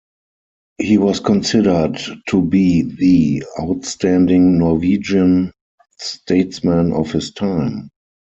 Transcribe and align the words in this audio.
He 0.79 0.97
was 0.97 1.19
considered 1.19 1.99
to 2.29 2.41
be 2.41 2.81
the 2.81 3.43
outstanding 3.59 4.57
Norwegian 4.57 5.53
statesman 5.99 6.91
of 6.91 7.11
his 7.11 7.29
time. 7.31 7.91